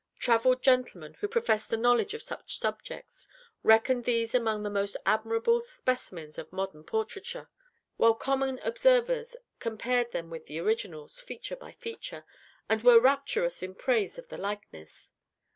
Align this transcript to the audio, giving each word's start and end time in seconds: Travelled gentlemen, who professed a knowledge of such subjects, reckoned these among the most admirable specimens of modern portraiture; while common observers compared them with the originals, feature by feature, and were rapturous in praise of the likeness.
Travelled 0.17 0.63
gentlemen, 0.63 1.13
who 1.19 1.27
professed 1.27 1.71
a 1.71 1.77
knowledge 1.77 2.15
of 2.15 2.23
such 2.23 2.57
subjects, 2.57 3.27
reckoned 3.61 4.03
these 4.05 4.33
among 4.33 4.63
the 4.63 4.69
most 4.71 4.97
admirable 5.05 5.61
specimens 5.61 6.39
of 6.39 6.51
modern 6.51 6.83
portraiture; 6.83 7.51
while 7.97 8.15
common 8.15 8.57
observers 8.63 9.35
compared 9.59 10.11
them 10.11 10.31
with 10.31 10.47
the 10.47 10.57
originals, 10.57 11.19
feature 11.21 11.55
by 11.55 11.73
feature, 11.73 12.25
and 12.67 12.81
were 12.81 12.99
rapturous 12.99 13.61
in 13.61 13.75
praise 13.75 14.17
of 14.17 14.27
the 14.29 14.39
likeness. 14.39 15.11